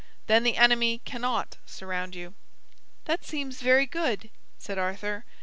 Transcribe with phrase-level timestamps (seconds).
[0.25, 2.33] Then the enemy cannot surround you."
[3.05, 5.25] "That seems very good," said Arthur.